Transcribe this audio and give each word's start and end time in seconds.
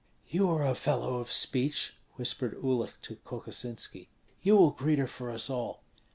"You 0.29 0.49
are 0.49 0.65
a 0.65 0.73
fellow 0.73 1.17
of 1.19 1.31
speech," 1.31 1.93
whispered 2.15 2.57
Uhlik 2.59 2.93
to 3.03 3.17
Kokosinski, 3.17 4.07
"you 4.41 4.57
will 4.57 4.71
greet 4.71 4.97
her 4.97 5.05
for 5.05 5.29
us 5.29 5.47
all." 5.47 5.83